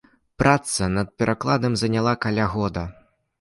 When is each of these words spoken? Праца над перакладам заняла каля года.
Праца 0.41 0.87
над 0.93 1.11
перакладам 1.19 1.75
заняла 1.83 2.13
каля 2.25 2.49
года. 2.55 2.89